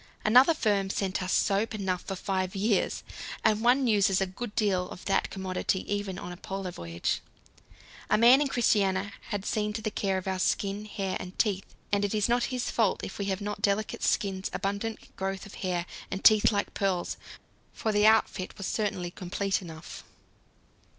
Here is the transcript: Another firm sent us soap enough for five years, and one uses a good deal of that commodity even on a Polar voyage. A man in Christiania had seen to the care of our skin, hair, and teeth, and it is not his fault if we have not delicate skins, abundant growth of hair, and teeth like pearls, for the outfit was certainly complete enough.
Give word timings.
Another 0.25 0.55
firm 0.55 0.89
sent 0.89 1.21
us 1.21 1.31
soap 1.31 1.75
enough 1.75 2.01
for 2.01 2.15
five 2.15 2.55
years, 2.55 3.03
and 3.45 3.61
one 3.61 3.85
uses 3.85 4.19
a 4.19 4.25
good 4.25 4.55
deal 4.55 4.89
of 4.89 5.05
that 5.05 5.29
commodity 5.29 5.81
even 5.93 6.17
on 6.17 6.31
a 6.31 6.37
Polar 6.37 6.71
voyage. 6.71 7.21
A 8.09 8.17
man 8.17 8.41
in 8.41 8.47
Christiania 8.47 9.13
had 9.27 9.45
seen 9.45 9.73
to 9.73 9.81
the 9.83 9.91
care 9.91 10.17
of 10.17 10.27
our 10.27 10.39
skin, 10.39 10.85
hair, 10.85 11.17
and 11.19 11.37
teeth, 11.37 11.75
and 11.91 12.03
it 12.03 12.15
is 12.15 12.27
not 12.27 12.45
his 12.45 12.71
fault 12.71 13.01
if 13.03 13.19
we 13.19 13.25
have 13.25 13.41
not 13.41 13.61
delicate 13.61 14.01
skins, 14.01 14.49
abundant 14.53 15.15
growth 15.17 15.45
of 15.45 15.53
hair, 15.53 15.85
and 16.09 16.23
teeth 16.23 16.51
like 16.51 16.73
pearls, 16.73 17.15
for 17.71 17.91
the 17.91 18.07
outfit 18.07 18.57
was 18.57 18.65
certainly 18.65 19.11
complete 19.11 19.61
enough. 19.61 20.03